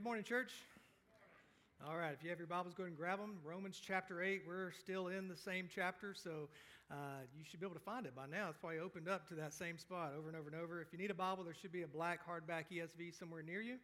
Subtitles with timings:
[0.00, 0.52] Good morning, church.
[1.86, 3.36] All right, if you have your Bibles, go ahead and grab them.
[3.44, 6.48] Romans chapter 8, we're still in the same chapter, so
[6.90, 6.94] uh,
[7.36, 8.48] you should be able to find it by now.
[8.48, 10.80] It's probably opened up to that same spot over and over and over.
[10.80, 13.76] If you need a Bible, there should be a black hardback ESV somewhere near you.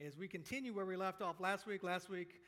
[0.00, 2.40] As we continue where we left off last week, last week,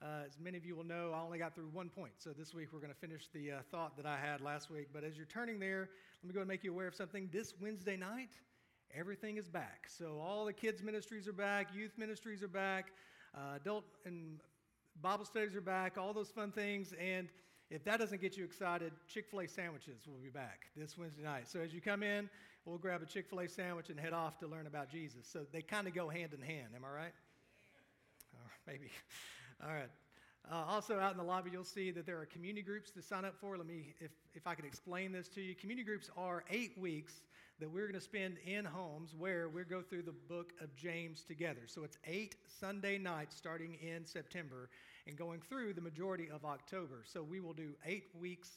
[0.00, 2.12] uh, as many of you will know, I only got through one point.
[2.16, 4.88] So this week we're going to finish the uh, thought that I had last week.
[4.90, 5.90] But as you're turning there,
[6.22, 7.28] let me go and make you aware of something.
[7.30, 8.30] This Wednesday night,
[8.96, 9.86] everything is back.
[9.88, 12.92] So all the kids' ministries are back, youth ministries are back,
[13.34, 14.40] uh, adult and
[15.00, 16.92] Bible studies are back, all those fun things.
[17.00, 17.28] And
[17.70, 21.22] if that doesn't get you excited, Chick fil A sandwiches will be back this Wednesday
[21.22, 21.48] night.
[21.48, 22.28] So as you come in,
[22.64, 25.26] we'll grab a Chick fil A sandwich and head off to learn about Jesus.
[25.26, 26.68] So they kind of go hand in hand.
[26.74, 27.14] Am I right?
[28.34, 28.90] Or maybe.
[29.62, 29.90] All right.
[30.50, 33.24] Uh, also, out in the lobby, you'll see that there are community groups to sign
[33.24, 33.56] up for.
[33.56, 35.54] Let me, if, if I could explain this to you.
[35.54, 37.20] Community groups are eight weeks
[37.60, 41.22] that we're going to spend in homes where we go through the book of James
[41.22, 41.60] together.
[41.66, 44.70] So it's eight Sunday nights starting in September
[45.06, 47.02] and going through the majority of October.
[47.04, 48.48] So we will do eight weeks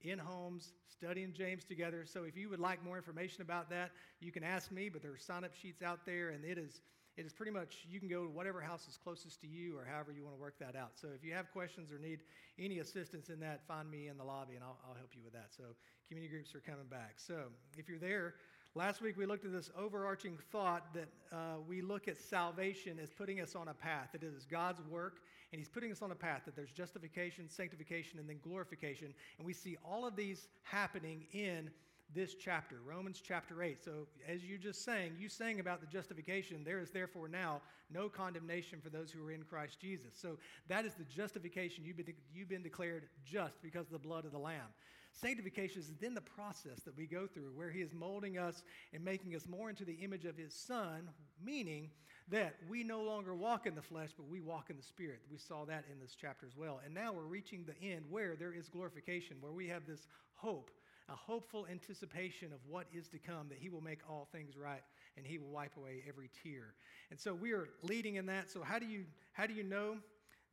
[0.00, 2.04] in homes studying James together.
[2.06, 5.12] So if you would like more information about that, you can ask me, but there
[5.12, 6.80] are sign up sheets out there, and it is
[7.18, 9.84] it is pretty much you can go to whatever house is closest to you or
[9.84, 10.92] however you want to work that out.
[10.94, 12.20] So if you have questions or need
[12.60, 15.32] any assistance in that, find me in the lobby and I'll, I'll help you with
[15.32, 15.48] that.
[15.50, 15.64] So
[16.06, 17.14] community groups are coming back.
[17.16, 18.34] So if you're there,
[18.76, 23.10] last week we looked at this overarching thought that uh, we look at salvation as
[23.10, 24.10] putting us on a path.
[24.14, 25.18] It is God's work
[25.52, 29.12] and He's putting us on a path that there's justification, sanctification, and then glorification.
[29.38, 31.68] And we see all of these happening in
[32.14, 33.84] this chapter, Romans chapter 8.
[33.84, 36.64] So, as you just sang, you sang about the justification.
[36.64, 37.60] There is therefore now
[37.92, 40.12] no condemnation for those who are in Christ Jesus.
[40.14, 41.84] So, that is the justification.
[41.84, 44.68] You've been, you've been declared just because of the blood of the Lamb.
[45.12, 48.62] Sanctification is then the process that we go through where He is molding us
[48.94, 51.10] and making us more into the image of His Son,
[51.44, 51.90] meaning
[52.30, 55.20] that we no longer walk in the flesh, but we walk in the Spirit.
[55.30, 56.80] We saw that in this chapter as well.
[56.84, 60.70] And now we're reaching the end where there is glorification, where we have this hope
[61.08, 64.82] a hopeful anticipation of what is to come, that He will make all things right
[65.16, 66.74] and He will wipe away every tear.
[67.10, 68.50] And so we are leading in that.
[68.50, 69.96] So, how do you, how do you know?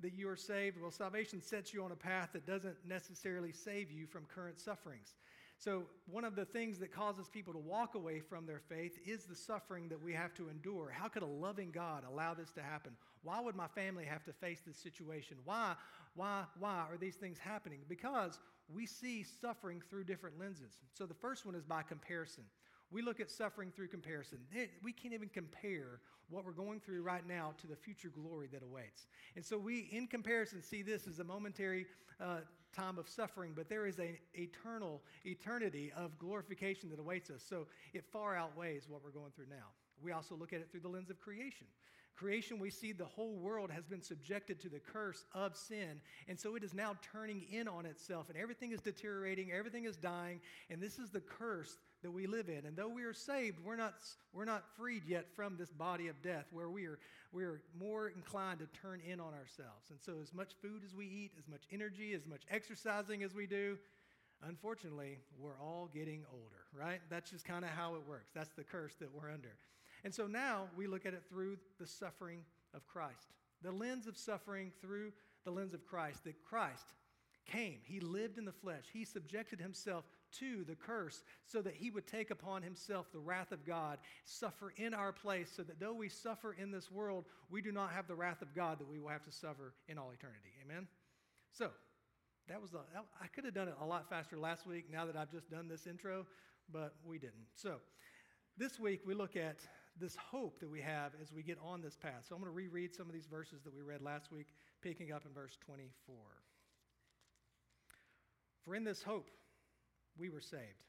[0.01, 0.77] that you are saved?
[0.79, 5.15] Well, salvation sets you on a path that doesn't necessarily save you from current sufferings.
[5.57, 9.23] So, one of the things that causes people to walk away from their faith is
[9.23, 10.91] the suffering that we have to endure.
[10.93, 12.91] How could a loving God allow this to happen?
[13.23, 15.37] Why would my family have to face this situation?
[15.45, 15.75] Why,
[16.13, 17.79] why, why are these things happening?
[17.87, 18.37] Because
[18.73, 20.77] we see suffering through different lenses.
[20.93, 22.43] So, the first one is by comparison.
[22.91, 24.39] We look at suffering through comparison.
[24.83, 25.99] We can't even compare
[26.29, 29.07] what we're going through right now to the future glory that awaits.
[29.35, 31.85] And so we, in comparison, see this as a momentary
[32.19, 32.37] uh,
[32.75, 37.43] time of suffering, but there is an eternal eternity of glorification that awaits us.
[37.47, 39.67] So it far outweighs what we're going through now.
[40.01, 41.67] We also look at it through the lens of creation.
[42.15, 45.99] Creation, we see the whole world has been subjected to the curse of sin.
[46.29, 49.97] And so it is now turning in on itself, and everything is deteriorating, everything is
[49.97, 50.39] dying.
[50.69, 52.65] And this is the curse that we live in.
[52.65, 53.95] And though we are saved, we're not,
[54.31, 56.99] we're not freed yet from this body of death where we are,
[57.33, 59.89] we are more inclined to turn in on ourselves.
[59.89, 63.33] And so, as much food as we eat, as much energy, as much exercising as
[63.33, 63.77] we do,
[64.47, 67.01] unfortunately, we're all getting older, right?
[67.09, 68.31] That's just kind of how it works.
[68.33, 69.51] That's the curse that we're under.
[70.05, 72.41] And so now we look at it through the suffering
[72.75, 73.33] of Christ,
[73.63, 75.11] the lens of suffering through
[75.43, 76.93] the lens of Christ, that Christ
[77.51, 77.79] came.
[77.83, 78.85] He lived in the flesh.
[78.93, 80.05] He subjected himself
[80.39, 84.73] to the curse so that he would take upon himself the wrath of God, suffer
[84.77, 88.07] in our place, so that though we suffer in this world, we do not have
[88.07, 90.51] the wrath of God that we will have to suffer in all eternity.
[90.63, 90.87] Amen?
[91.51, 91.71] So,
[92.47, 92.79] that was the,
[93.19, 95.67] I could have done it a lot faster last week now that I've just done
[95.67, 96.27] this intro,
[96.71, 97.47] but we didn't.
[97.55, 97.77] So,
[98.55, 99.57] this week we look at
[99.99, 102.25] this hope that we have as we get on this path.
[102.27, 104.47] So I'm going to reread some of these verses that we read last week,
[104.81, 106.15] picking up in verse 24.
[108.63, 109.29] For in this hope
[110.17, 110.83] we were saved.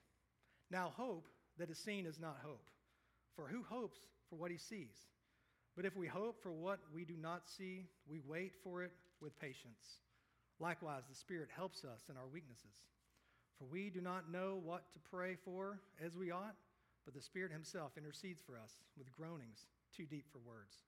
[0.70, 1.28] Now, hope
[1.58, 2.70] that is seen is not hope.
[3.36, 4.96] For who hopes for what he sees?
[5.76, 9.38] But if we hope for what we do not see, we wait for it with
[9.38, 10.00] patience.
[10.58, 12.74] Likewise, the Spirit helps us in our weaknesses.
[13.58, 16.56] For we do not know what to pray for as we ought
[17.06, 19.64] but the Spirit Himself intercedes for us with groanings
[19.96, 20.82] too deep for words.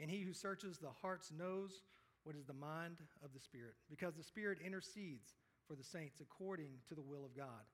[0.00, 1.84] And He who searches the hearts knows
[2.24, 5.34] what is the mind of the Spirit, because the Spirit intercedes
[5.68, 7.68] for the saints according to the will of God.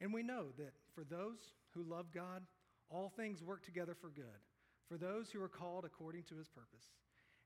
[0.00, 2.42] And we know that for those who love God,
[2.88, 4.40] all things work together for good,
[4.88, 6.86] for those who are called according to His purpose.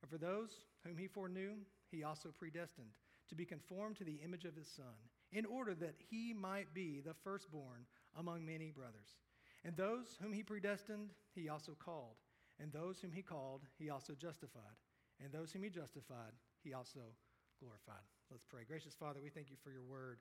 [0.03, 0.51] And for those
[0.87, 1.57] whom He foreknew,
[1.91, 2.93] He also predestined
[3.31, 4.95] to be conformed to the image of His Son,
[5.33, 7.87] in order that He might be the firstborn
[8.19, 9.17] among many brothers.
[9.65, 12.17] And those whom he predestined, he also called.
[12.61, 14.77] And those whom he called, he also justified.
[15.23, 16.33] and those whom he justified,
[16.63, 17.01] he also
[17.61, 18.03] glorified.
[18.31, 18.63] Let's pray.
[18.67, 20.19] Gracious Father, we thank you for your word.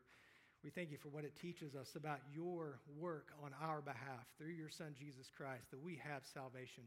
[0.63, 4.53] We thank you for what it teaches us about your work on our behalf through
[4.53, 6.83] your Son, Jesus Christ, that we have salvation.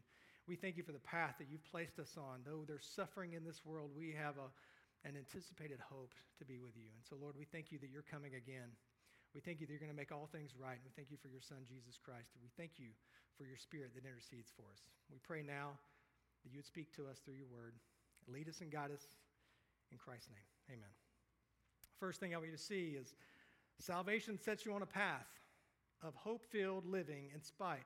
[0.47, 2.41] We thank you for the path that you've placed us on.
[2.47, 4.49] Though there's suffering in this world, we have a,
[5.07, 6.89] an anticipated hope to be with you.
[6.95, 8.71] And so, Lord, we thank you that you're coming again.
[9.37, 10.81] We thank you that you're going to make all things right.
[10.81, 12.33] And we thank you for your Son, Jesus Christ.
[12.41, 12.89] We thank you
[13.37, 14.81] for your Spirit that intercedes for us.
[15.13, 15.77] We pray now
[16.41, 17.77] that you would speak to us through your word.
[18.33, 19.05] Lead us and guide us
[19.93, 20.81] in Christ's name.
[20.81, 20.89] Amen.
[22.01, 23.13] First thing I want you to see is
[23.79, 25.29] salvation sets you on a path
[26.01, 27.85] of hope filled living in spite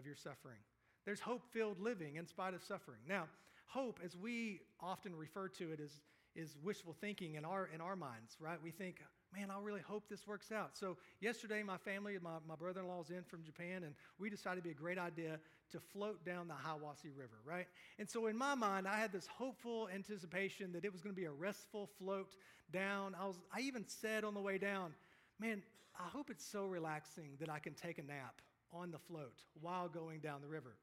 [0.00, 0.64] of your suffering.
[1.04, 3.04] There's hope filled living in spite of suffering.
[3.06, 3.28] Now,
[3.66, 6.00] hope, as we often refer to it, is,
[6.34, 8.56] is wishful thinking in our, in our minds, right?
[8.64, 9.02] We think,
[9.36, 10.70] man, I really hope this works out.
[10.74, 14.58] So, yesterday, my family, my, my brother in law's in from Japan, and we decided
[14.58, 15.38] it'd be a great idea
[15.72, 17.66] to float down the Hiwassee River, right?
[17.98, 21.20] And so, in my mind, I had this hopeful anticipation that it was going to
[21.20, 22.34] be a restful float
[22.72, 23.14] down.
[23.20, 24.94] I, was, I even said on the way down,
[25.38, 25.62] man,
[25.98, 28.40] I hope it's so relaxing that I can take a nap
[28.72, 30.76] on the float while going down the river.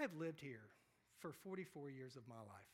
[0.00, 0.68] I've lived here
[1.20, 2.71] for 44 years of my life.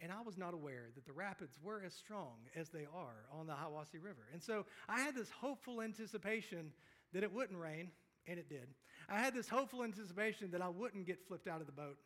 [0.00, 3.46] And I was not aware that the rapids were as strong as they are on
[3.46, 4.28] the Hiwassee River.
[4.32, 6.72] And so I had this hopeful anticipation
[7.12, 7.90] that it wouldn't rain,
[8.26, 8.68] and it did.
[9.08, 11.96] I had this hopeful anticipation that I wouldn't get flipped out of the boat,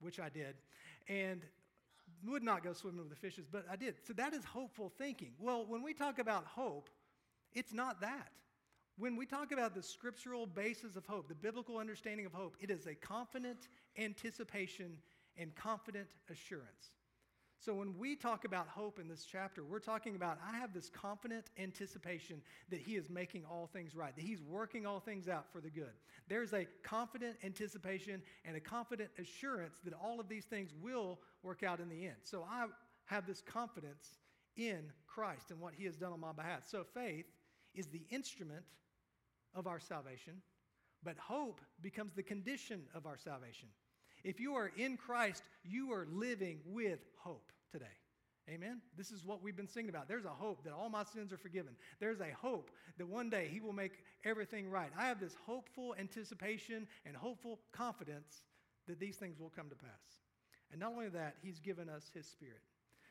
[0.00, 0.56] which I did,
[1.08, 1.42] and
[2.26, 3.94] would not go swimming with the fishes, but I did.
[4.06, 5.32] So that is hopeful thinking.
[5.38, 6.90] Well, when we talk about hope,
[7.52, 8.30] it's not that.
[8.98, 12.70] When we talk about the scriptural basis of hope, the biblical understanding of hope, it
[12.70, 14.98] is a confident anticipation
[15.40, 16.92] and confident assurance.
[17.58, 20.88] So when we talk about hope in this chapter, we're talking about I have this
[20.88, 22.40] confident anticipation
[22.70, 25.68] that He is making all things right, that He's working all things out for the
[25.68, 25.92] good.
[26.26, 31.62] There's a confident anticipation and a confident assurance that all of these things will work
[31.62, 32.16] out in the end.
[32.22, 32.66] So I
[33.04, 34.18] have this confidence
[34.56, 36.62] in Christ and what He has done on my behalf.
[36.66, 37.26] So faith
[37.74, 38.64] is the instrument
[39.54, 40.40] of our salvation,
[41.02, 43.68] but hope becomes the condition of our salvation.
[44.24, 47.86] If you are in Christ, you are living with hope today.
[48.48, 48.80] Amen?
[48.96, 50.08] This is what we've been singing about.
[50.08, 51.72] There's a hope that all my sins are forgiven.
[52.00, 53.92] There's a hope that one day He will make
[54.24, 54.90] everything right.
[54.98, 58.42] I have this hopeful anticipation and hopeful confidence
[58.88, 60.22] that these things will come to pass.
[60.72, 62.62] And not only that, He's given us His Spirit.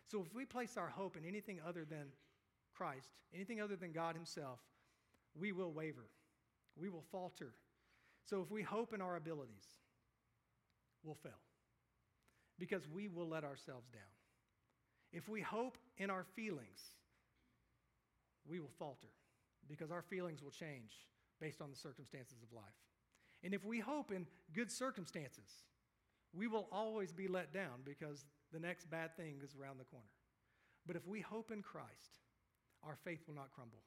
[0.08, 2.08] So if we place our hope in anything other than
[2.76, 4.60] Christ, anything other than God Himself,
[5.40, 6.10] we will waver.
[6.76, 7.54] We will falter.
[8.26, 9.78] So if we hope in our abilities,
[11.04, 11.40] will fail
[12.58, 14.02] because we will let ourselves down.
[15.12, 16.80] If we hope in our feelings,
[18.48, 19.08] we will falter
[19.68, 20.92] because our feelings will change
[21.40, 22.66] based on the circumstances of life.
[23.44, 25.64] And if we hope in good circumstances,
[26.34, 30.06] we will always be let down because the next bad thing is around the corner.
[30.86, 32.20] But if we hope in Christ,
[32.84, 33.84] our faith will not crumble.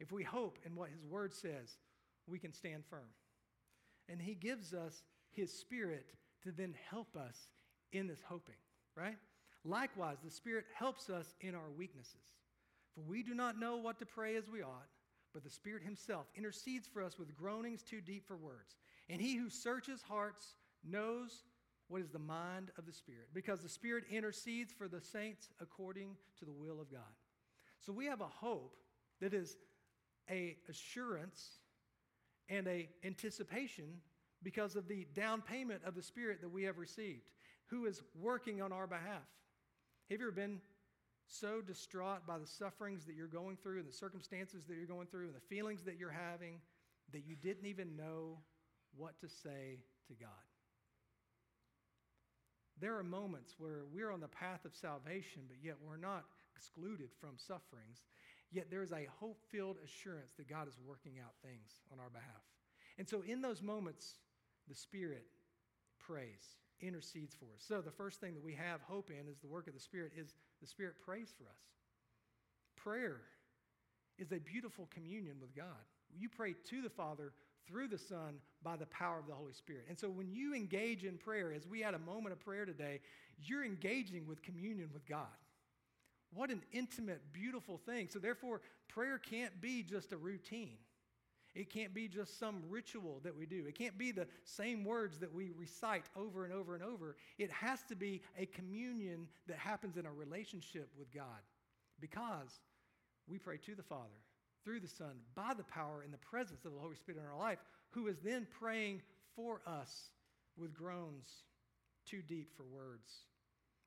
[0.00, 1.76] If we hope in what His Word says,
[2.26, 3.10] we can stand firm.
[4.08, 6.14] And He gives us His Spirit
[6.44, 7.36] to then help us
[7.92, 8.56] in this hoping,
[8.96, 9.16] right?
[9.64, 12.36] Likewise, the Spirit helps us in our weaknesses.
[12.94, 14.88] For we do not know what to pray as we ought,
[15.32, 18.76] but the Spirit Himself intercedes for us with groanings too deep for words.
[19.08, 21.44] And He who searches hearts knows
[21.88, 26.16] what is the mind of the Spirit, because the Spirit intercedes for the saints according
[26.38, 27.00] to the will of God.
[27.80, 28.76] So we have a hope
[29.20, 29.56] that is
[30.30, 31.58] a assurance
[32.48, 34.00] and a anticipation
[34.42, 37.30] because of the down payment of the Spirit that we have received,
[37.66, 39.28] who is working on our behalf.
[40.10, 40.60] Have you ever been
[41.26, 45.06] so distraught by the sufferings that you're going through and the circumstances that you're going
[45.06, 46.60] through and the feelings that you're having
[47.12, 48.38] that you didn't even know
[48.96, 50.28] what to say to God?
[52.80, 56.24] There are moments where we're on the path of salvation, but yet we're not
[56.56, 58.02] excluded from sufferings.
[58.50, 62.10] Yet there is a hope filled assurance that God is working out things on our
[62.10, 62.42] behalf.
[62.98, 64.16] And so, in those moments,
[64.68, 65.24] the Spirit
[65.98, 67.62] prays, intercedes for us.
[67.66, 70.12] So the first thing that we have hope in is the work of the Spirit
[70.16, 71.60] is the Spirit prays for us.
[72.76, 73.20] Prayer
[74.18, 75.66] is a beautiful communion with God.
[76.16, 77.32] You pray to the Father
[77.66, 79.86] through the Son by the power of the Holy Spirit.
[79.88, 83.00] And so when you engage in prayer, as we had a moment of prayer today,
[83.38, 85.26] you're engaging with communion with God.
[86.34, 88.08] What an intimate, beautiful thing.
[88.10, 90.78] So therefore, prayer can't be just a routine.
[91.54, 93.64] It can't be just some ritual that we do.
[93.66, 97.16] It can't be the same words that we recite over and over and over.
[97.38, 101.42] It has to be a communion that happens in a relationship with God
[102.00, 102.60] because
[103.28, 104.08] we pray to the Father
[104.64, 107.38] through the Son by the power and the presence of the Holy Spirit in our
[107.38, 107.58] life,
[107.90, 109.02] who is then praying
[109.36, 110.10] for us
[110.56, 111.28] with groans
[112.06, 113.10] too deep for words.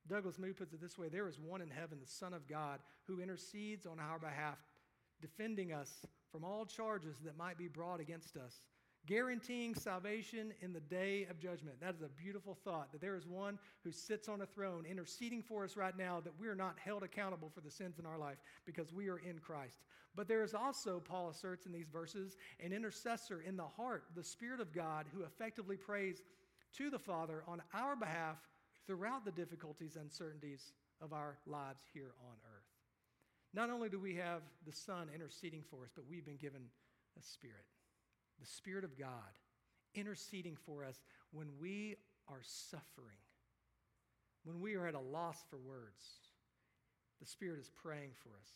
[0.08, 2.80] Douglas Moo puts it this way There is one in heaven, the Son of God,
[3.06, 4.58] who intercedes on our behalf,
[5.20, 6.06] defending us
[6.36, 8.60] from all charges that might be brought against us,
[9.06, 11.80] guaranteeing salvation in the day of judgment.
[11.80, 15.42] That is a beautiful thought that there is one who sits on a throne interceding
[15.42, 18.18] for us right now, that we are not held accountable for the sins in our
[18.18, 19.78] life because we are in Christ.
[20.14, 24.22] But there is also, Paul asserts in these verses, an intercessor in the heart, the
[24.22, 26.20] Spirit of God, who effectively prays
[26.76, 28.36] to the Father on our behalf
[28.86, 32.45] throughout the difficulties and uncertainties of our lives here on earth.
[33.56, 36.60] Not only do we have the Son interceding for us, but we've been given
[37.18, 37.64] a Spirit,
[38.38, 39.08] the Spirit of God,
[39.94, 41.96] interceding for us when we
[42.28, 43.16] are suffering,
[44.44, 46.04] when we are at a loss for words.
[47.18, 48.50] The Spirit is praying for us.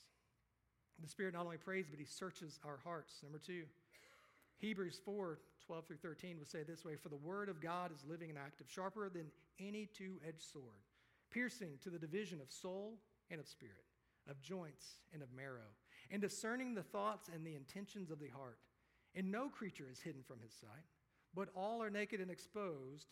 [1.01, 3.15] The Spirit not only prays, but He searches our hearts.
[3.23, 3.63] Number two,
[4.59, 8.05] Hebrews 4 12 through 13 would say this way For the word of God is
[8.07, 10.85] living and active, sharper than any two edged sword,
[11.31, 12.99] piercing to the division of soul
[13.31, 13.85] and of spirit,
[14.29, 15.75] of joints and of marrow,
[16.11, 18.59] and discerning the thoughts and the intentions of the heart.
[19.15, 20.87] And no creature is hidden from his sight,
[21.35, 23.07] but all are naked and exposed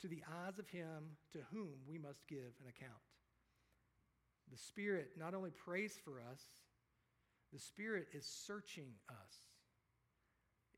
[0.00, 3.02] to the eyes of him to whom we must give an account.
[4.50, 6.40] The Spirit not only prays for us,
[7.52, 9.34] the Spirit is searching us.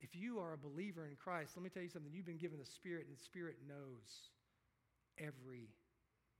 [0.01, 2.13] If you are a believer in Christ, let me tell you something.
[2.13, 4.31] You've been given the Spirit, and the Spirit knows
[5.19, 5.69] every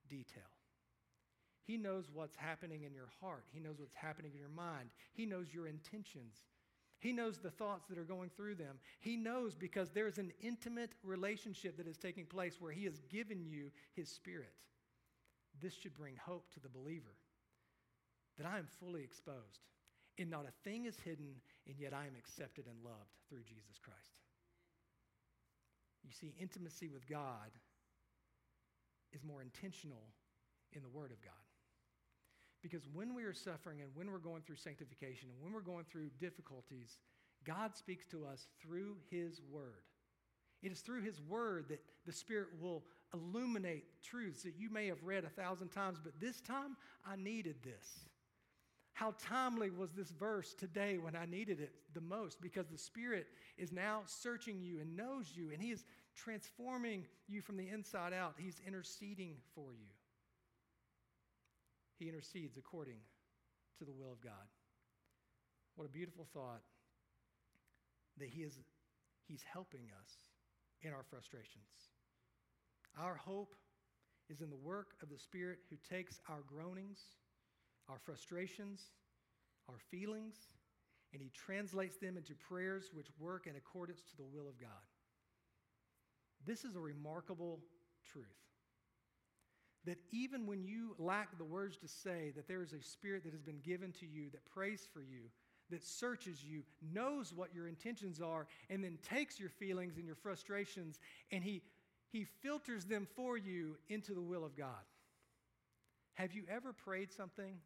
[0.09, 0.43] detail.
[1.65, 5.27] He knows what's happening in your heart, He knows what's happening in your mind, He
[5.27, 6.43] knows your intentions.
[7.01, 8.79] He knows the thoughts that are going through them.
[9.01, 13.45] He knows because there's an intimate relationship that is taking place where He has given
[13.45, 14.55] you His Spirit.
[15.61, 17.17] This should bring hope to the believer
[18.39, 19.59] that I am fully exposed
[20.19, 23.79] and not a thing is hidden, and yet I am accepted and loved through Jesus
[23.83, 24.21] Christ.
[26.05, 27.51] You see, intimacy with God
[29.13, 30.13] is more intentional
[30.73, 31.33] in the Word of God.
[32.63, 35.85] Because when we are suffering and when we're going through sanctification and when we're going
[35.85, 36.99] through difficulties,
[37.45, 39.83] God speaks to us through His Word.
[40.63, 45.03] It is through His Word that the Spirit will illuminate truths that you may have
[45.03, 48.07] read a thousand times, but this time I needed this.
[48.95, 52.41] How timely was this verse today when I needed it the most?
[52.41, 53.27] Because the Spirit
[53.59, 58.13] is now searching you and knows you, and He is transforming you from the inside
[58.13, 58.35] out.
[58.39, 59.89] He's interceding for you.
[61.99, 62.99] He intercedes according
[63.79, 64.49] to the will of God.
[65.77, 66.63] What a beautiful thought
[68.19, 68.59] that He is
[69.27, 70.11] He's helping us
[70.83, 71.91] in our frustrations.
[72.99, 73.55] Our hope
[74.29, 76.99] is in the work of the Spirit who takes our groanings
[77.89, 78.81] our frustrations,
[79.69, 80.37] our feelings,
[81.13, 84.71] and He translates them into prayers which work in accordance to the will of God.
[86.47, 87.61] This is a remarkable
[88.11, 88.25] truth.
[89.85, 93.33] That even when you lack the words to say, that there is a spirit that
[93.33, 95.23] has been given to you that prays for you,
[95.71, 96.63] that searches you,
[96.93, 101.01] knows what your intentions are, and then takes your feelings and your frustrations
[101.33, 101.63] and he,
[102.13, 104.85] he filters them for you into the will of God.
[106.15, 107.57] Have you ever prayed something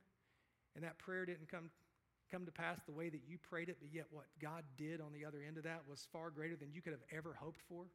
[0.75, 1.71] and that prayer didn't come,
[2.31, 5.13] come to pass the way that you prayed it, but yet what God did on
[5.13, 7.87] the other end of that was far greater than you could have ever hoped for?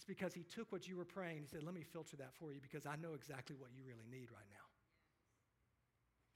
[0.00, 2.54] It's because He took what you were praying He said, Let me filter that for
[2.54, 4.64] you because I know exactly what you really need right now.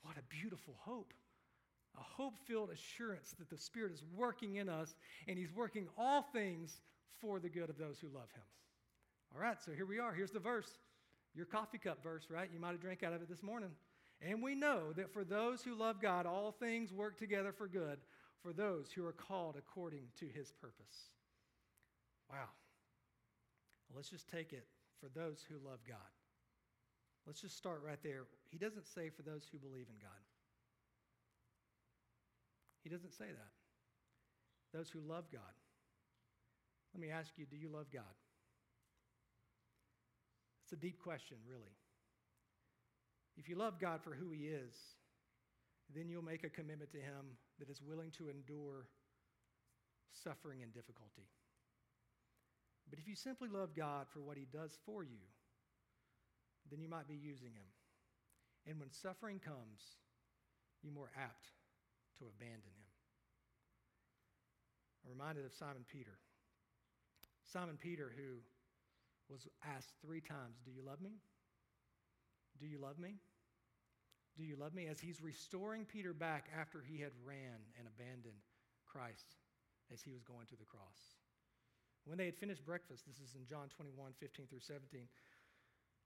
[0.02, 1.14] What a beautiful hope.
[1.96, 4.94] A hope filled assurance that the Spirit is working in us
[5.26, 6.82] and He's working all things
[7.22, 8.44] for the good of those who love Him.
[9.34, 10.12] All right, so here we are.
[10.12, 10.68] Here's the verse.
[11.34, 12.50] Your coffee cup verse, right?
[12.52, 13.70] You might have drank out of it this morning.
[14.20, 17.96] And we know that for those who love God, all things work together for good
[18.42, 21.08] for those who are called according to his purpose.
[22.30, 22.48] Wow.
[23.94, 24.66] Let's just take it
[25.00, 26.12] for those who love God.
[27.26, 28.24] Let's just start right there.
[28.50, 30.22] He doesn't say for those who believe in God.
[32.82, 34.76] He doesn't say that.
[34.76, 35.54] Those who love God.
[36.94, 38.14] Let me ask you do you love God?
[40.64, 41.74] It's a deep question, really.
[43.36, 44.74] If you love God for who He is,
[45.94, 48.86] then you'll make a commitment to Him that is willing to endure
[50.12, 51.28] suffering and difficulty.
[52.90, 55.22] But if you simply love God for what He does for you,
[56.70, 57.70] then you might be using Him.
[58.66, 59.98] And when suffering comes,
[60.82, 61.48] you're more apt
[62.18, 62.90] to abandon Him.
[65.04, 66.18] I'm reminded of Simon Peter.
[67.44, 68.40] Simon Peter, who
[69.28, 71.20] was asked three times, Do you love me?
[72.60, 73.16] Do you love me?
[74.36, 74.86] Do you love me?
[74.86, 78.42] As he's restoring Peter back after he had ran and abandoned
[78.86, 79.36] Christ
[79.92, 80.98] as he was going to the cross.
[82.04, 85.08] When they had finished breakfast, this is in John 21, 15 through 17,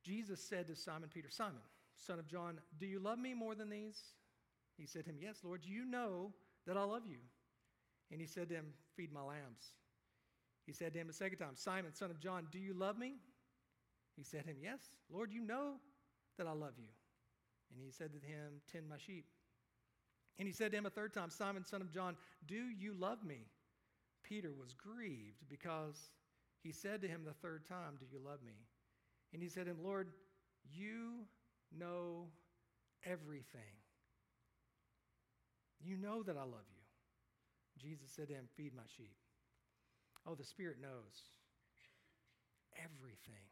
[0.04, 1.62] Jesus said to Simon Peter, Simon,
[1.96, 3.98] son of John, do you love me more than these?
[4.76, 6.32] He said to him, Yes, Lord, you know
[6.66, 7.18] that I love you.
[8.12, 9.72] And he said to him, Feed my lambs.
[10.66, 13.14] He said to him a second time, Simon, son of John, do you love me?
[14.16, 14.80] He said to him, Yes,
[15.12, 15.74] Lord, you know
[16.36, 16.88] that I love you.
[17.72, 19.26] And he said to him, Tend my sheep.
[20.38, 23.24] And he said to him a third time, Simon, son of John, do you love
[23.24, 23.40] me?
[24.22, 26.10] Peter was grieved because
[26.62, 28.66] he said to him the third time, Do you love me?
[29.32, 30.08] And he said to him, Lord,
[30.72, 31.26] you
[31.76, 32.28] know
[33.04, 33.76] everything.
[35.80, 37.88] You know that I love you.
[37.88, 39.14] Jesus said to him, Feed my sheep.
[40.26, 41.22] Oh, the Spirit knows
[42.76, 43.46] everything.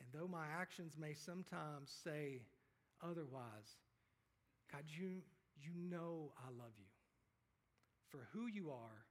[0.00, 2.42] And though my actions may sometimes say
[3.02, 3.78] otherwise,
[4.72, 5.22] God, you,
[5.56, 6.90] you know I love you
[8.14, 9.03] for who you are,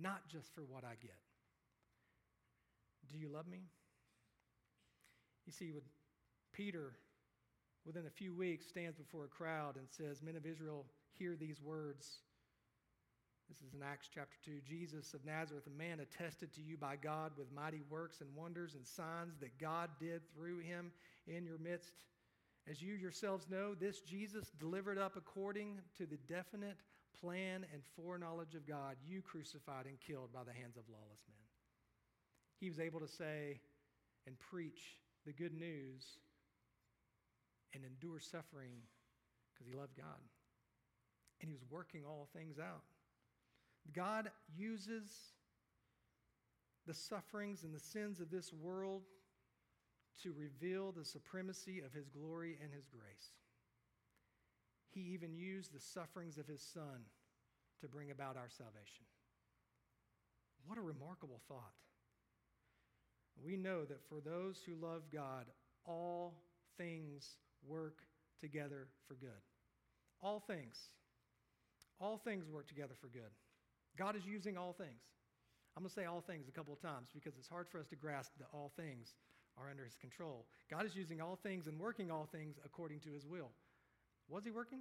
[0.00, 1.18] not just for what I get.
[3.10, 3.60] Do you love me?
[5.46, 5.84] You see, with
[6.52, 6.92] Peter,
[7.84, 11.60] within a few weeks, stands before a crowd and says, Men of Israel, hear these
[11.60, 12.18] words.
[13.48, 14.60] This is in Acts chapter 2.
[14.66, 18.74] Jesus of Nazareth, a man attested to you by God with mighty works and wonders
[18.74, 20.92] and signs that God did through him
[21.26, 22.04] in your midst.
[22.70, 26.78] As you yourselves know, this Jesus delivered up according to the definite
[27.20, 31.44] plan and foreknowledge of God, you crucified and killed by the hands of lawless men.
[32.60, 33.60] He was able to say
[34.26, 36.04] and preach the good news
[37.74, 38.72] and endure suffering
[39.52, 40.20] because he loved God.
[41.40, 42.84] And he was working all things out.
[43.92, 45.10] God uses
[46.86, 49.02] the sufferings and the sins of this world
[50.22, 53.32] to reveal the supremacy of his glory and his grace.
[54.94, 57.02] He even used the sufferings of his son
[57.80, 59.04] to bring about our salvation.
[60.66, 61.74] What a remarkable thought.
[63.44, 65.46] We know that for those who love God,
[65.84, 66.34] all
[66.78, 67.36] things
[67.66, 67.98] work
[68.40, 69.42] together for good.
[70.22, 70.90] All things.
[72.00, 73.32] All things work together for good.
[73.98, 75.02] God is using all things.
[75.76, 77.88] I'm going to say all things a couple of times because it's hard for us
[77.88, 79.14] to grasp that all things
[79.58, 80.46] are under his control.
[80.70, 83.50] God is using all things and working all things according to his will.
[84.28, 84.80] Was he working?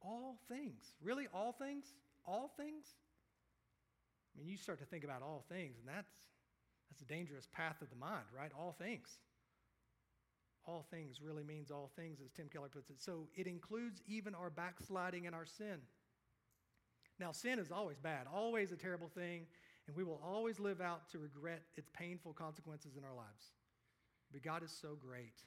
[0.00, 0.94] All things.
[1.02, 1.26] Really?
[1.32, 1.94] All things?
[2.24, 2.94] All things?
[4.34, 6.12] I mean, you start to think about all things, and that's,
[6.90, 8.50] that's a dangerous path of the mind, right?
[8.58, 9.08] All things.
[10.66, 13.00] All things really means all things, as Tim Keller puts it.
[13.00, 15.78] So it includes even our backsliding and our sin.
[17.18, 19.46] Now, sin is always bad, always a terrible thing,
[19.86, 23.52] and we will always live out to regret its painful consequences in our lives.
[24.32, 25.44] But God is so great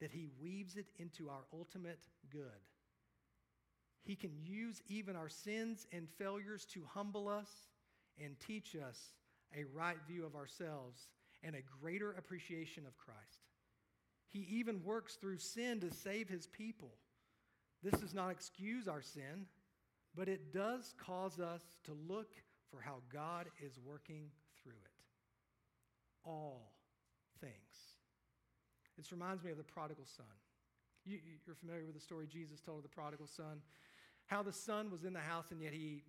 [0.00, 2.64] that He weaves it into our ultimate good.
[4.02, 7.50] He can use even our sins and failures to humble us
[8.22, 9.14] and teach us
[9.56, 11.08] a right view of ourselves
[11.42, 13.46] and a greater appreciation of Christ.
[14.28, 16.92] He even works through sin to save his people.
[17.82, 19.46] This does not excuse our sin,
[20.14, 22.34] but it does cause us to look
[22.70, 24.30] for how God is working
[24.62, 26.28] through it.
[26.28, 26.72] All
[27.40, 27.54] things.
[28.96, 30.26] This reminds me of the prodigal son.
[31.06, 33.62] You, are familiar with the story Jesus told of the prodigal son
[34.30, 36.04] how the son was in the house and yet he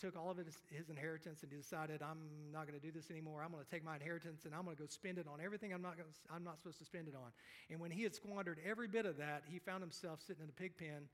[0.00, 2.18] took all of his, his inheritance and he decided, I'm
[2.50, 3.42] not going to do this anymore.
[3.44, 5.72] I'm going to take my inheritance and I'm going to go spend it on everything
[5.72, 7.32] I'm not, gonna, I'm not supposed to spend it on.
[7.70, 10.52] And when he had squandered every bit of that, he found himself sitting in a
[10.52, 11.08] pig pen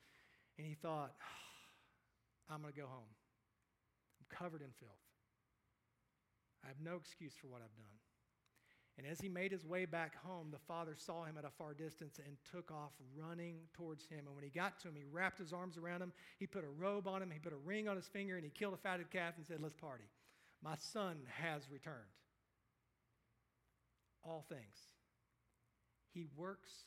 [0.57, 3.11] and he thought, oh, I'm going to go home.
[4.20, 5.03] I'm covered in filth.
[6.64, 8.02] I have no excuse for what I've done.
[8.99, 11.73] And as he made his way back home, the father saw him at a far
[11.73, 14.27] distance and took off running towards him.
[14.27, 16.13] And when he got to him, he wrapped his arms around him.
[16.39, 17.31] He put a robe on him.
[17.31, 19.61] He put a ring on his finger, and he killed a fatted calf and said,
[19.61, 20.05] Let's party.
[20.63, 21.97] My son has returned.
[24.25, 24.77] All things.
[26.13, 26.85] He works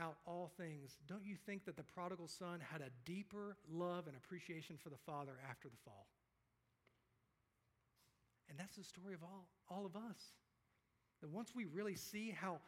[0.00, 0.98] out all things.
[1.08, 4.98] Don't you think that the prodigal son had a deeper love and appreciation for the
[5.06, 6.06] father after the fall?
[8.48, 10.34] And that's the story of all, all of us.
[11.20, 12.58] That once we really see how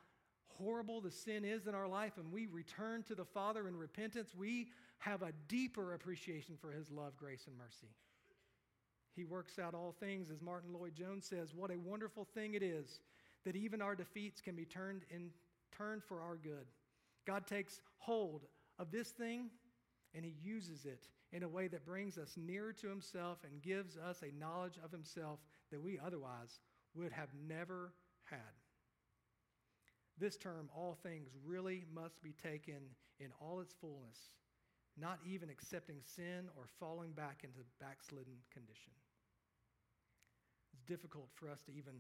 [0.59, 4.35] horrible the sin is in our life and we return to the Father in repentance,
[4.37, 7.89] we have a deeper appreciation for His love, grace, and mercy.
[9.15, 11.55] He works out all things, as Martyn Lloyd-Jones says.
[11.55, 13.01] What a wonderful thing it is
[13.45, 15.31] that even our defeats can be turned in
[15.77, 16.67] turned for our good.
[17.27, 18.47] God takes hold
[18.79, 19.51] of this thing
[20.15, 23.97] and he uses it in a way that brings us nearer to himself and gives
[23.97, 25.39] us a knowledge of himself
[25.71, 26.59] that we otherwise
[26.95, 27.93] would have never
[28.31, 28.55] had.
[30.19, 32.81] This term, all things, really must be taken
[33.19, 34.19] in all its fullness,
[34.99, 38.93] not even accepting sin or falling back into backslidden condition.
[40.73, 41.95] It's difficult for us to even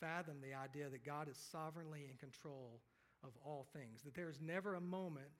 [0.00, 2.80] fathom the idea that God is sovereignly in control
[3.22, 5.30] of all things, that there is never a moment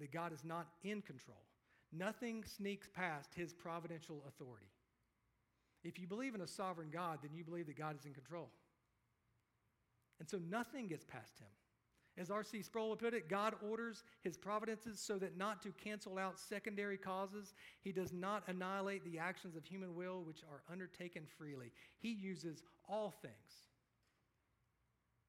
[0.00, 1.42] that God is not in control.
[1.92, 4.66] Nothing sneaks past his providential authority.
[5.84, 8.48] If you believe in a sovereign God, then you believe that God is in control.
[10.20, 11.48] And so nothing gets past him.
[12.16, 12.62] As R.C.
[12.62, 16.96] Sproul would put it, God orders his providences so that not to cancel out secondary
[16.96, 21.72] causes, he does not annihilate the actions of human will which are undertaken freely.
[21.98, 23.34] He uses all things.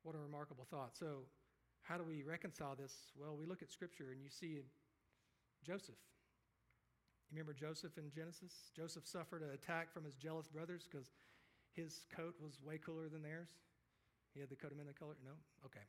[0.03, 0.95] What a remarkable thought.
[0.95, 1.21] So,
[1.81, 2.93] how do we reconcile this?
[3.17, 4.59] Well, we look at Scripture and you see
[5.65, 5.95] Joseph.
[7.31, 8.69] You remember Joseph in Genesis?
[8.75, 11.11] Joseph suffered an attack from his jealous brothers because
[11.73, 13.49] his coat was way cooler than theirs.
[14.35, 15.15] He had the coat of many color?
[15.23, 15.31] No?
[15.65, 15.87] Okay.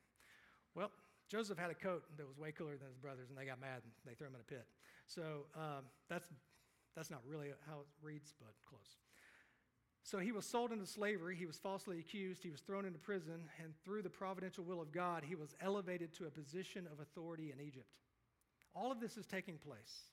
[0.74, 0.90] Well,
[1.28, 3.82] Joseph had a coat that was way cooler than his brothers, and they got mad
[3.82, 4.66] and they threw him in a pit.
[5.06, 6.28] So um, that's,
[6.94, 8.96] that's not really how it reads, but close.
[10.04, 11.34] So he was sold into slavery.
[11.34, 12.44] He was falsely accused.
[12.44, 13.42] He was thrown into prison.
[13.62, 17.52] And through the providential will of God, he was elevated to a position of authority
[17.52, 17.88] in Egypt.
[18.72, 20.12] All of this is taking place.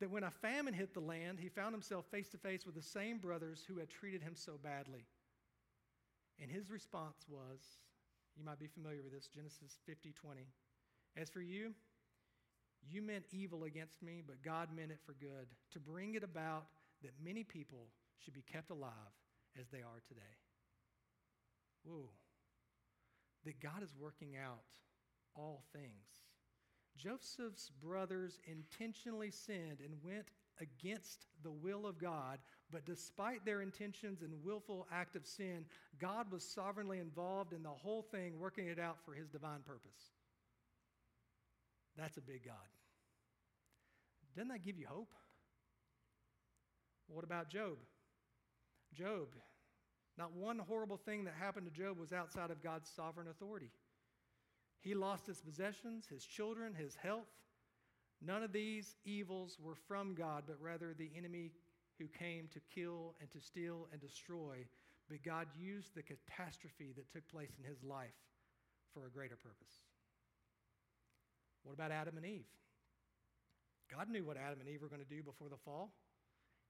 [0.00, 2.82] That when a famine hit the land, he found himself face to face with the
[2.82, 5.04] same brothers who had treated him so badly.
[6.40, 7.60] And his response was
[8.36, 10.46] you might be familiar with this, Genesis 50 20.
[11.16, 11.72] As for you,
[12.88, 16.66] you meant evil against me, but God meant it for good, to bring it about
[17.02, 18.92] that many people should be kept alive
[19.58, 20.20] as they are today.
[21.84, 22.10] Whoa.
[23.44, 24.62] That God is working out
[25.34, 26.26] all things.
[26.96, 32.38] Joseph's brothers intentionally sinned and went against the will of God,
[32.72, 35.64] but despite their intentions and willful act of sin,
[36.00, 40.10] God was sovereignly involved in the whole thing, working it out for his divine purpose.
[41.96, 42.54] That's a big God.
[44.34, 45.12] Doesn't that give you hope?
[47.08, 47.78] What about Job?
[48.94, 49.28] Job,
[50.18, 53.70] not one horrible thing that happened to Job was outside of God's sovereign authority.
[54.80, 57.28] He lost his possessions, his children, his health.
[58.20, 61.52] None of these evils were from God, but rather the enemy
[61.98, 64.66] who came to kill and to steal and destroy.
[65.08, 68.16] But God used the catastrophe that took place in his life
[68.92, 69.72] for a greater purpose.
[71.62, 72.46] What about Adam and Eve?
[73.90, 75.92] God knew what Adam and Eve were going to do before the fall.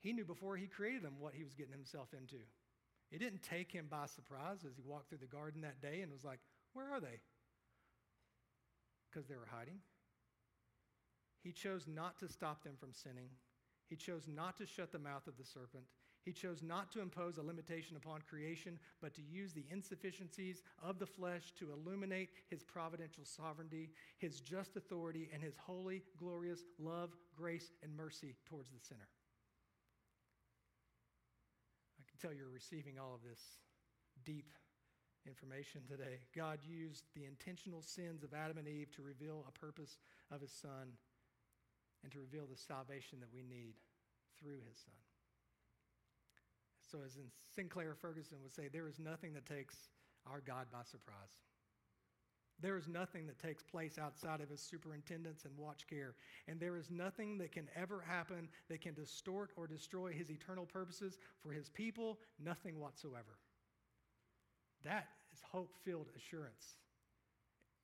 [0.00, 2.36] He knew before he created them what he was getting himself into.
[3.10, 6.12] It didn't take him by surprise as he walked through the garden that day and
[6.12, 6.40] was like,
[6.74, 7.20] Where are they?
[9.10, 9.78] Because they were hiding.
[11.42, 13.30] He chose not to stop them from sinning.
[13.88, 15.84] He chose not to shut the mouth of the serpent.
[16.24, 20.98] He chose not to impose a limitation upon creation, but to use the insufficiencies of
[20.98, 27.10] the flesh to illuminate his providential sovereignty, his just authority, and his holy, glorious love,
[27.36, 29.06] grace, and mercy towards the sinner.
[32.00, 33.40] I can tell you're receiving all of this
[34.24, 34.50] deep
[35.28, 36.18] information today.
[36.34, 39.98] God used the intentional sins of Adam and Eve to reveal a purpose
[40.32, 40.94] of his son
[42.02, 43.74] and to reveal the salvation that we need
[44.38, 44.94] through his son.
[46.90, 49.74] So, as in Sinclair Ferguson would say, there is nothing that takes
[50.30, 51.34] our God by surprise.
[52.60, 56.14] There is nothing that takes place outside of his superintendence and watch care.
[56.48, 60.64] And there is nothing that can ever happen that can distort or destroy his eternal
[60.64, 63.38] purposes for his people, nothing whatsoever.
[64.84, 66.76] That is hope filled assurance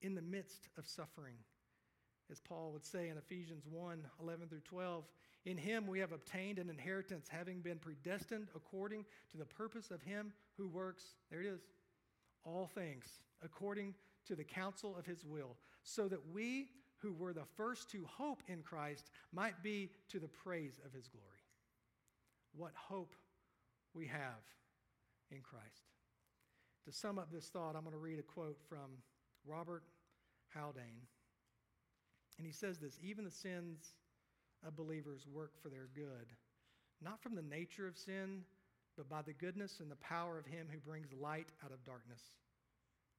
[0.01, 1.35] in the midst of suffering
[2.33, 5.05] as Paul would say in Ephesians 1 11 through 12.
[5.45, 10.03] In him we have obtained an inheritance, having been predestined according to the purpose of
[10.03, 11.61] him who works, there it is,
[12.45, 13.05] all things
[13.45, 13.95] according
[14.27, 16.69] to the counsel of his will, so that we
[16.99, 21.09] who were the first to hope in Christ might be to the praise of his
[21.09, 21.27] glory.
[22.57, 23.15] What hope
[23.95, 24.43] we have
[25.31, 25.91] in Christ.
[26.87, 29.03] To sum up this thought, I'm going to read a quote from
[29.45, 29.83] Robert
[30.55, 31.07] Haldane.
[32.39, 33.95] And he says this even the sins
[34.67, 36.33] of believers work for their good,
[37.03, 38.43] not from the nature of sin,
[38.97, 42.23] but by the goodness and the power of him who brings light out of darkness.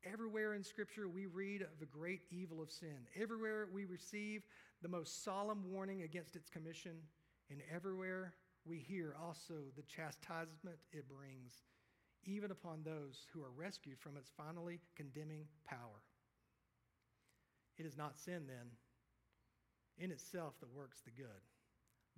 [0.05, 3.07] Everywhere in Scripture, we read of the great evil of sin.
[3.19, 4.43] Everywhere we receive
[4.81, 6.97] the most solemn warning against its commission,
[7.49, 8.33] and everywhere
[8.65, 11.63] we hear also the chastisement it brings,
[12.25, 16.03] even upon those who are rescued from its finally condemning power.
[17.77, 18.67] It is not sin, then,
[19.97, 21.27] in itself that works the good,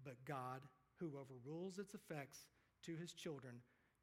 [0.03, 0.61] but God,
[0.99, 2.39] who overrules its effects
[2.83, 3.55] to his children,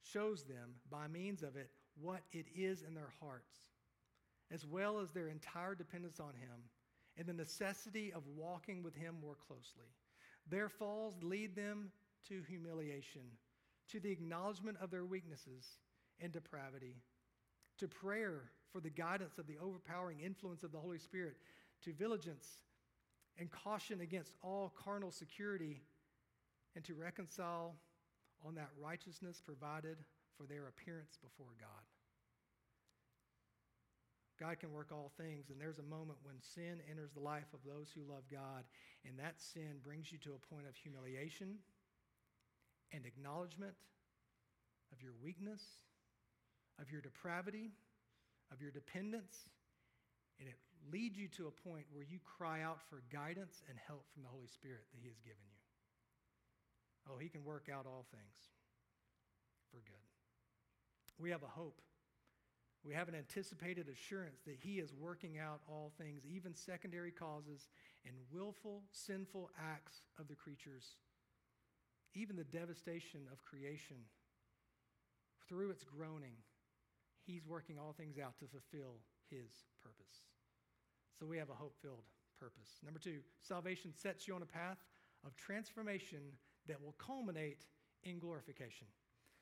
[0.02, 3.52] shows them by means of it what it is in their hearts,
[4.50, 6.68] as well as their entire dependence on him
[7.16, 9.86] and the necessity of walking with him more closely.
[10.48, 11.90] Their falls lead them
[12.28, 13.22] to humiliation,
[13.90, 15.78] to the acknowledgement of their weaknesses,
[16.20, 16.96] and depravity,
[17.78, 21.36] to prayer for the guidance of the overpowering influence of the Holy Spirit,
[21.84, 22.62] to vigilance
[23.38, 25.82] and caution against all carnal security,
[26.74, 27.74] and to reconcile
[28.46, 29.96] on that righteousness provided
[30.36, 31.84] for their appearance before God.
[34.40, 37.60] God can work all things, and there's a moment when sin enters the life of
[37.64, 38.64] those who love God,
[39.06, 41.58] and that sin brings you to a point of humiliation
[42.92, 43.74] and acknowledgement
[44.92, 45.62] of your weakness,
[46.80, 47.70] of your depravity,
[48.50, 49.46] of your dependence,
[50.40, 50.56] and it
[50.90, 54.28] leads you to a point where you cry out for guidance and help from the
[54.28, 55.58] Holy Spirit that He has given you.
[57.10, 58.50] Oh, He can work out all things
[59.70, 60.06] for good.
[61.18, 61.80] We have a hope.
[62.84, 67.68] We have an anticipated assurance that He is working out all things, even secondary causes
[68.04, 70.96] and willful, sinful acts of the creatures,
[72.14, 73.98] even the devastation of creation.
[75.48, 76.34] Through its groaning,
[77.24, 78.96] He's working all things out to fulfill
[79.30, 80.22] His purpose.
[81.22, 82.02] So we have a hope filled
[82.40, 82.80] purpose.
[82.84, 84.78] Number two, salvation sets you on a path
[85.24, 86.18] of transformation
[86.66, 87.64] that will culminate
[88.02, 88.88] in glorification.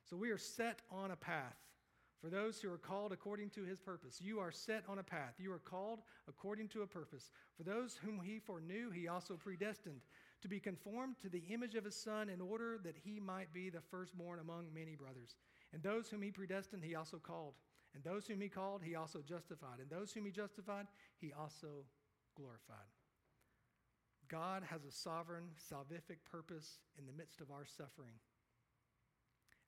[0.05, 1.57] So we are set on a path.
[2.21, 5.37] For those who are called according to his purpose, you are set on a path.
[5.39, 7.31] You are called according to a purpose.
[7.57, 10.03] For those whom he foreknew, he also predestined
[10.43, 13.71] to be conformed to the image of his Son in order that he might be
[13.71, 15.37] the firstborn among many brothers.
[15.73, 17.55] And those whom he predestined, he also called.
[17.95, 19.81] And those whom he called, he also justified.
[19.81, 20.87] And those whom he justified,
[21.19, 21.85] he also
[22.37, 22.91] glorified.
[24.29, 28.15] God has a sovereign, salvific purpose in the midst of our suffering.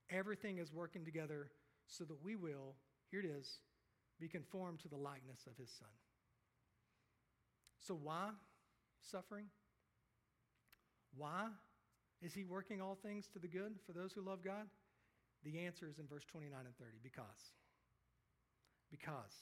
[0.08, 1.50] Everything is working together
[1.86, 2.76] so that we will,
[3.10, 3.58] here it is,
[4.20, 5.88] be conformed to the likeness of his Son.
[7.80, 8.28] So, why
[9.00, 9.46] suffering?
[11.16, 11.48] Why
[12.22, 14.66] is he working all things to the good for those who love God?
[15.44, 17.52] The answer is in verse 29 and 30 because.
[18.92, 19.34] Because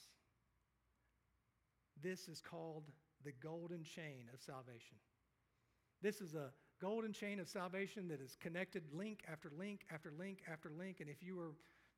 [2.01, 2.85] this is called
[3.23, 4.97] the golden chain of salvation.
[6.01, 6.49] This is a
[6.81, 10.97] golden chain of salvation that is connected link after link after link after link.
[10.99, 11.51] And if you were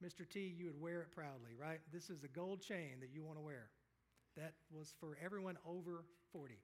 [0.03, 0.27] Mr.
[0.27, 1.79] T, you would wear it proudly, right?
[1.93, 3.69] This is a gold chain that you want to wear.
[4.35, 6.55] That was for everyone over 40.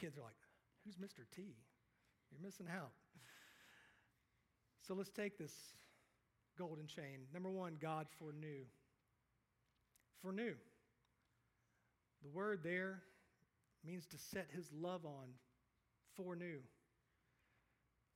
[0.00, 0.36] Kids are like,
[0.84, 1.24] who's Mr.
[1.34, 1.56] T?
[2.30, 2.92] You're missing out.
[4.86, 5.52] So let's take this
[6.58, 7.26] golden chain.
[7.32, 8.64] Number one, God foreknew.
[10.22, 10.54] Foreknew.
[12.22, 13.02] The word there
[13.84, 15.28] means to set his love on,
[16.16, 16.60] foreknew.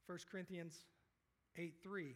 [0.07, 0.75] 1 Corinthians
[1.57, 2.15] 8 3.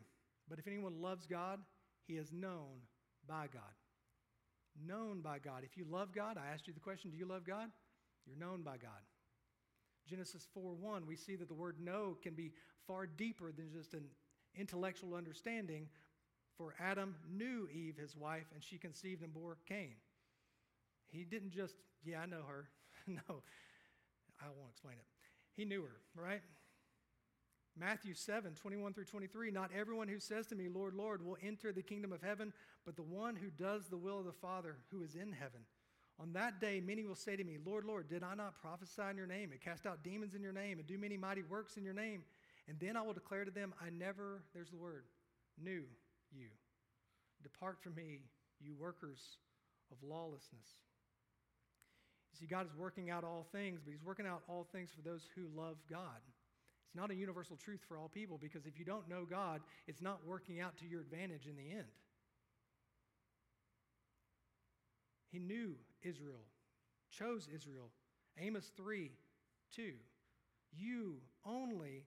[0.48, 1.60] But if anyone loves God,
[2.06, 2.80] he is known
[3.28, 3.62] by God.
[4.86, 5.62] Known by God.
[5.64, 7.68] If you love God, I asked you the question do you love God?
[8.26, 9.02] You're known by God.
[10.08, 12.52] Genesis 4 1, we see that the word know can be
[12.86, 14.04] far deeper than just an
[14.56, 15.88] intellectual understanding.
[16.62, 19.94] For Adam knew Eve, his wife, and she conceived and bore Cain.
[21.10, 22.68] He didn't just, yeah, I know her.
[23.08, 23.42] no,
[24.40, 25.06] I won't explain it.
[25.56, 26.40] He knew her, right?
[27.76, 29.50] Matthew 7, 21 through 23.
[29.50, 32.52] Not everyone who says to me, Lord, Lord, will enter the kingdom of heaven,
[32.86, 35.62] but the one who does the will of the Father who is in heaven.
[36.20, 39.16] On that day, many will say to me, Lord, Lord, did I not prophesy in
[39.16, 41.82] your name and cast out demons in your name and do many mighty works in
[41.82, 42.22] your name?
[42.68, 45.06] And then I will declare to them, I never, there's the word,
[45.60, 45.82] knew
[46.32, 46.48] you.
[47.42, 48.20] Depart from me,
[48.60, 49.20] you workers
[49.90, 50.78] of lawlessness.
[52.32, 55.02] You see, God is working out all things, but He's working out all things for
[55.02, 56.20] those who love God.
[56.86, 60.02] It's not a universal truth for all people because if you don't know God, it's
[60.02, 61.88] not working out to your advantage in the end.
[65.30, 66.44] He knew Israel,
[67.10, 67.90] chose Israel.
[68.38, 69.10] Amos 3
[69.74, 69.92] 2.
[70.74, 71.14] You
[71.46, 72.04] only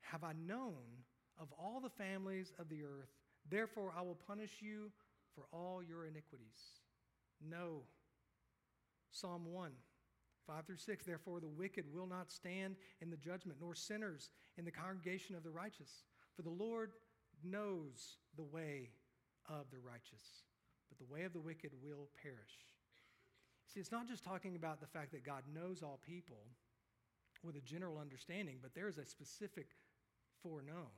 [0.00, 1.04] have I known
[1.40, 3.08] of all the families of the earth,
[3.48, 4.90] therefore I will punish you
[5.34, 6.80] for all your iniquities.
[7.40, 7.82] No.
[9.12, 9.72] Psalm 1,
[10.46, 11.04] 5 through 6.
[11.04, 15.42] Therefore, the wicked will not stand in the judgment, nor sinners in the congregation of
[15.42, 16.04] the righteous.
[16.36, 16.92] For the Lord
[17.42, 18.90] knows the way
[19.48, 20.44] of the righteous,
[20.88, 22.70] but the way of the wicked will perish.
[23.72, 26.46] See, it's not just talking about the fact that God knows all people
[27.42, 29.68] with a general understanding, but there is a specific
[30.42, 30.90] foreknown.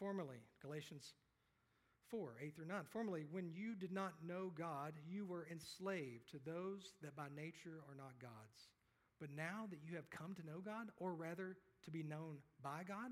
[0.00, 1.12] Formerly, Galatians
[2.10, 2.78] 4 8 through 9.
[2.90, 7.84] Formerly, when you did not know God, you were enslaved to those that by nature
[7.88, 8.70] are not God's.
[9.20, 12.82] But now that you have come to know God, or rather to be known by
[12.88, 13.10] God,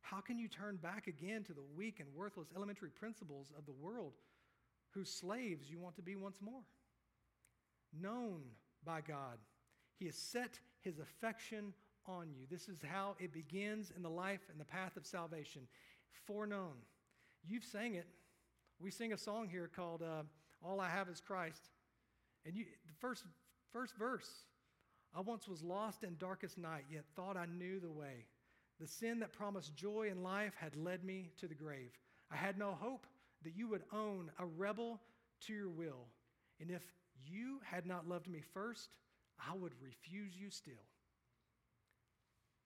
[0.00, 3.72] how can you turn back again to the weak and worthless elementary principles of the
[3.72, 4.14] world
[4.92, 6.62] whose slaves you want to be once more?
[7.92, 8.40] Known
[8.82, 9.36] by God,
[9.98, 11.74] He has set His affection
[12.06, 12.46] on you.
[12.50, 15.62] This is how it begins in the life and the path of salvation.
[16.26, 16.74] Foreknown.
[17.46, 18.06] You've sang it.
[18.80, 20.22] We sing a song here called uh,
[20.62, 21.70] All I Have is Christ.
[22.44, 23.24] And you, the first,
[23.72, 24.28] first verse
[25.16, 28.26] I once was lost in darkest night, yet thought I knew the way.
[28.80, 31.90] The sin that promised joy and life had led me to the grave.
[32.30, 33.06] I had no hope
[33.42, 35.00] that you would own a rebel
[35.46, 36.06] to your will.
[36.60, 36.82] And if
[37.26, 38.90] you had not loved me first,
[39.38, 40.74] I would refuse you still.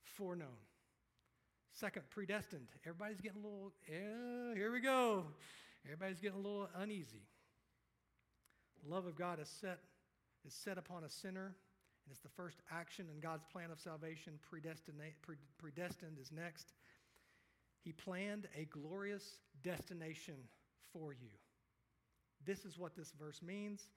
[0.02, 0.48] Foreknown.
[1.72, 2.68] Second, predestined.
[2.86, 5.24] Everybody's getting a little, yeah, here we go.
[5.84, 7.22] Everybody's getting a little uneasy.
[8.84, 9.78] The love of God is set,
[10.46, 11.46] is set upon a sinner,
[12.04, 14.34] and it's the first action in God's plan of salvation.
[14.42, 14.98] Predestined,
[15.58, 16.72] predestined is next.
[17.82, 20.36] He planned a glorious destination
[20.92, 21.30] for you.
[22.44, 23.88] This is what this verse means.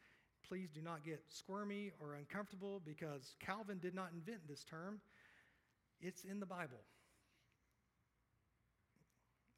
[0.47, 5.01] Please do not get squirmy or uncomfortable because Calvin did not invent this term.
[5.99, 6.81] It's in the Bible.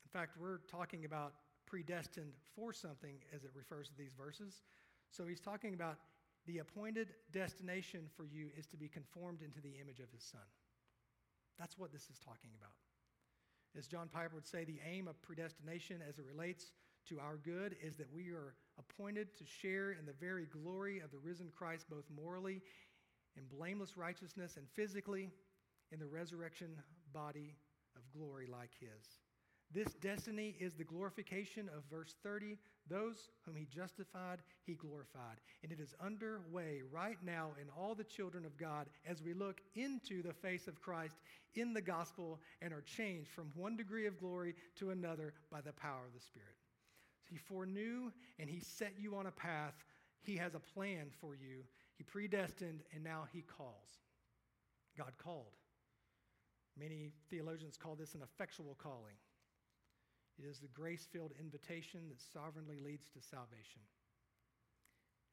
[0.07, 1.33] In fact, we're talking about
[1.65, 4.61] predestined for something as it refers to these verses.
[5.11, 5.97] So he's talking about
[6.45, 10.47] the appointed destination for you is to be conformed into the image of his son.
[11.59, 12.71] That's what this is talking about.
[13.77, 16.71] As John Piper would say, the aim of predestination as it relates
[17.09, 21.11] to our good is that we are appointed to share in the very glory of
[21.11, 22.61] the risen Christ, both morally
[23.35, 25.31] in blameless righteousness and physically
[25.91, 26.69] in the resurrection
[27.11, 27.57] body
[27.97, 29.19] of glory like his.
[29.73, 32.57] This destiny is the glorification of verse 30.
[32.89, 35.37] Those whom he justified, he glorified.
[35.61, 39.59] And it is underway right now in all the children of God as we look
[39.75, 41.17] into the face of Christ
[41.55, 45.73] in the gospel and are changed from one degree of glory to another by the
[45.73, 46.55] power of the Spirit.
[47.25, 49.75] He foreknew and he set you on a path.
[50.21, 51.63] He has a plan for you.
[51.97, 53.99] He predestined and now he calls.
[54.97, 55.57] God called.
[56.79, 59.15] Many theologians call this an effectual calling.
[60.37, 63.81] It is the grace filled invitation that sovereignly leads to salvation.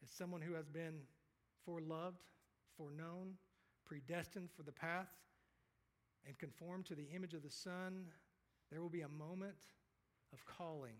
[0.02, 1.00] As someone who has been
[1.68, 2.14] foreloved,
[2.76, 3.34] foreknown,
[3.84, 5.08] predestined for the path,
[6.26, 8.06] and conformed to the image of the Son,
[8.70, 9.54] there will be a moment
[10.32, 10.94] of calling.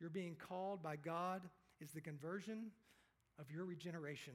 [0.00, 1.42] You're being called by God
[1.80, 2.66] is the conversion
[3.38, 4.34] of your regeneration.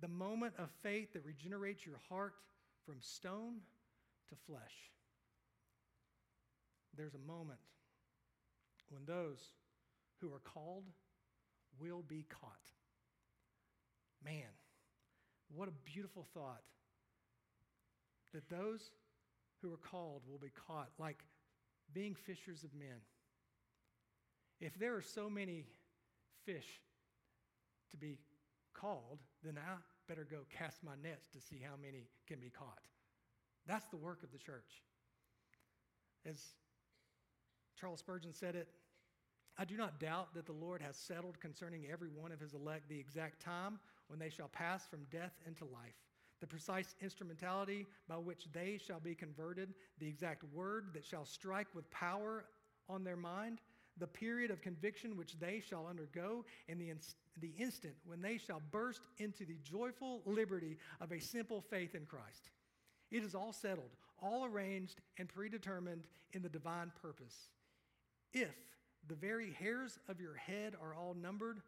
[0.00, 2.34] The moment of faith that regenerates your heart
[2.84, 3.56] from stone
[4.28, 4.92] to flesh.
[6.96, 7.58] There's a moment
[8.90, 9.40] when those
[10.20, 10.84] who are called
[11.80, 12.52] will be caught.
[14.24, 14.50] Man,
[15.54, 16.62] what a beautiful thought
[18.32, 18.90] that those
[19.62, 21.24] who are called will be caught, like
[21.92, 23.00] being fishers of men.
[24.60, 25.66] If there are so many
[26.44, 26.80] fish
[27.90, 28.18] to be
[28.74, 29.76] called, then I
[30.08, 32.82] better go cast my nets to see how many can be caught.
[33.66, 34.82] That's the work of the church.
[36.26, 36.42] As
[37.78, 38.68] Charles Spurgeon said it,
[39.56, 42.88] I do not doubt that the Lord has settled concerning every one of his elect
[42.88, 45.96] the exact time when they shall pass from death into life,
[46.40, 51.66] the precise instrumentality by which they shall be converted, the exact word that shall strike
[51.74, 52.44] with power
[52.88, 53.60] on their mind,
[53.98, 58.38] the period of conviction which they shall undergo, and the, ins- the instant when they
[58.38, 62.50] shall burst into the joyful liberty of a simple faith in Christ.
[63.10, 63.90] It is all settled,
[64.22, 67.48] all arranged and predetermined in the divine purpose.
[68.32, 68.54] If
[69.06, 71.60] the very hairs of your head are all numbered,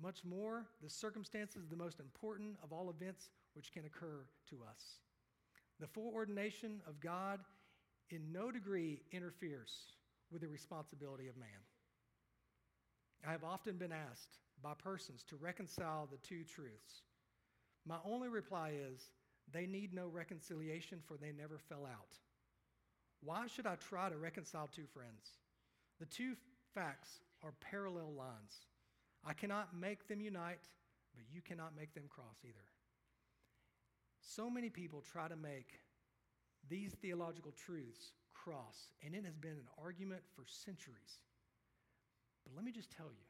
[0.00, 4.98] much more, the circumstances, the most important of all events which can occur to us.
[5.80, 7.40] The foreordination of God
[8.10, 9.70] in no degree interferes
[10.30, 11.48] with the responsibility of man.
[13.26, 17.02] I have often been asked by persons to reconcile the two truths.
[17.86, 19.10] My only reply is
[19.52, 22.18] they need no reconciliation, for they never fell out.
[23.24, 25.38] Why should I try to reconcile two friends?
[26.02, 26.34] The two
[26.74, 28.66] facts are parallel lines.
[29.24, 30.66] I cannot make them unite,
[31.14, 32.66] but you cannot make them cross either.
[34.18, 35.78] So many people try to make
[36.68, 41.20] these theological truths cross, and it has been an argument for centuries.
[42.42, 43.26] But let me just tell you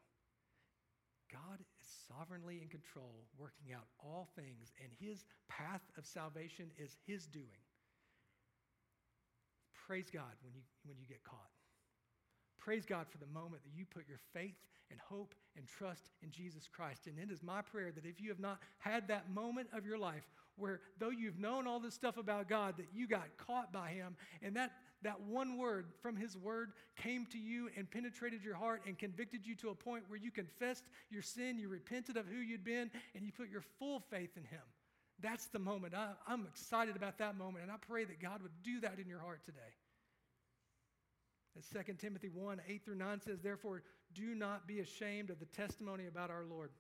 [1.30, 1.68] God is
[2.08, 7.60] sovereignly in control, working out all things, and his path of salvation is his doing.
[9.86, 11.52] Praise God when you, when you get caught.
[12.64, 14.54] Praise God for the moment that you put your faith
[14.90, 17.08] and hope and trust in Jesus Christ.
[17.08, 19.98] And it is my prayer that if you have not had that moment of your
[19.98, 20.22] life
[20.56, 24.16] where, though you've known all this stuff about God, that you got caught by Him,
[24.42, 28.82] and that, that one word from His Word came to you and penetrated your heart
[28.86, 32.36] and convicted you to a point where you confessed your sin, you repented of who
[32.38, 34.60] you'd been, and you put your full faith in Him.
[35.20, 35.94] That's the moment.
[35.94, 39.08] I, I'm excited about that moment, and I pray that God would do that in
[39.08, 39.58] your heart today.
[41.58, 43.82] As 2 Timothy 1 8 through 9 says, Therefore,
[44.14, 46.70] do not be ashamed of the testimony about our Lord,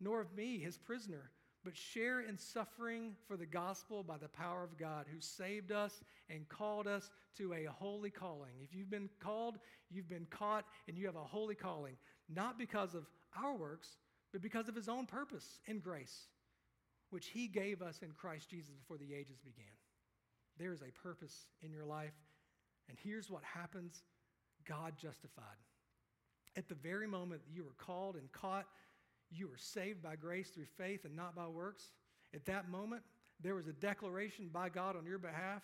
[0.00, 1.30] nor of me, his prisoner,
[1.64, 6.02] but share in suffering for the gospel by the power of God, who saved us
[6.30, 8.52] and called us to a holy calling.
[8.62, 9.58] If you've been called,
[9.90, 11.96] you've been caught, and you have a holy calling,
[12.28, 13.04] not because of
[13.36, 13.96] our works,
[14.32, 16.28] but because of his own purpose and grace,
[17.10, 19.66] which he gave us in Christ Jesus before the ages began.
[20.58, 22.12] There is a purpose in your life,
[22.90, 24.02] and here's what happens
[24.66, 25.44] God justified.
[26.56, 28.66] At the very moment that you were called and caught,
[29.30, 31.92] you were saved by grace through faith and not by works.
[32.34, 33.02] At that moment,
[33.40, 35.62] there was a declaration by God on your behalf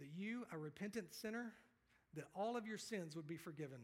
[0.00, 1.52] that you, a repentant sinner,
[2.14, 3.78] that all of your sins would be forgiven.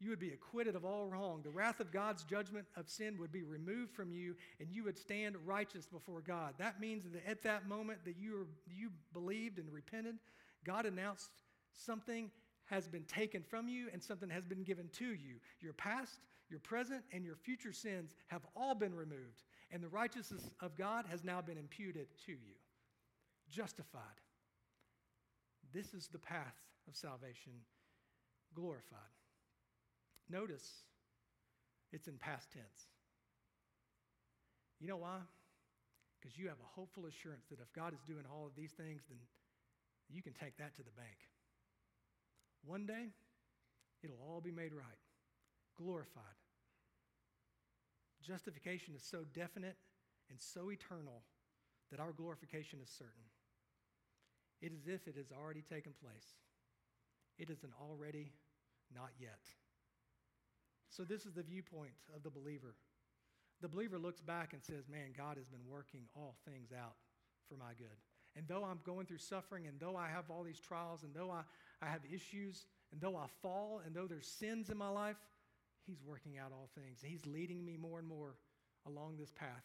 [0.00, 1.42] You would be acquitted of all wrong.
[1.42, 4.96] The wrath of God's judgment of sin would be removed from you, and you would
[4.96, 6.54] stand righteous before God.
[6.56, 10.16] That means that at that moment that you, were, you believed and repented,
[10.64, 11.30] God announced
[11.72, 12.30] something
[12.66, 15.36] has been taken from you and something has been given to you.
[15.60, 20.50] Your past, your present, and your future sins have all been removed, and the righteousness
[20.60, 22.54] of God has now been imputed to you.
[23.50, 24.02] Justified.
[25.72, 26.56] This is the path
[26.88, 27.52] of salvation,
[28.54, 28.98] glorified.
[30.28, 30.68] Notice
[31.92, 32.88] it's in past tense.
[34.80, 35.18] You know why?
[36.20, 39.02] Because you have a hopeful assurance that if God is doing all of these things,
[39.08, 39.18] then
[40.08, 41.29] you can take that to the bank.
[42.64, 43.08] One day,
[44.02, 45.00] it'll all be made right,
[45.76, 46.24] glorified.
[48.22, 49.76] Justification is so definite
[50.28, 51.22] and so eternal
[51.90, 53.24] that our glorification is certain.
[54.60, 56.36] It is if it has already taken place.
[57.38, 58.32] It is an already,
[58.94, 59.40] not yet.
[60.90, 62.74] So, this is the viewpoint of the believer.
[63.62, 66.96] The believer looks back and says, Man, God has been working all things out
[67.48, 67.96] for my good.
[68.36, 71.30] And though I'm going through suffering, and though I have all these trials, and though
[71.30, 71.42] I,
[71.82, 75.16] I have issues, and though I fall, and though there's sins in my life,
[75.86, 77.00] He's working out all things.
[77.02, 78.36] He's leading me more and more
[78.86, 79.64] along this path.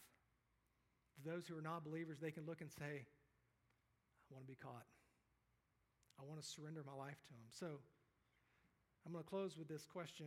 [1.24, 4.86] Those who are not believers, they can look and say, I want to be caught.
[6.20, 7.45] I want to surrender my life to Him.
[7.51, 7.68] So
[9.05, 10.26] I'm going to close with this question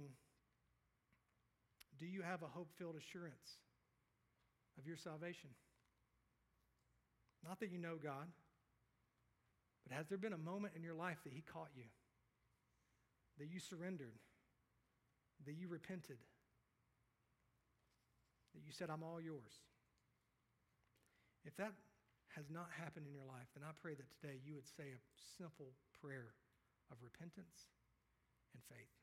[1.99, 3.59] Do you have a hope filled assurance
[4.79, 5.51] of your salvation?
[7.47, 8.27] Not that you know God,
[9.89, 11.89] but has there been a moment in your life that He caught you,
[13.39, 14.13] that you surrendered,
[15.47, 16.19] that you repented,
[18.55, 19.65] that you said, I'm all yours?
[21.45, 21.73] If that
[22.37, 25.01] has not happened in your life, then I pray that today you would say a
[25.41, 25.73] simple
[26.03, 26.37] prayer
[26.93, 27.73] of repentance
[28.53, 28.98] and faith.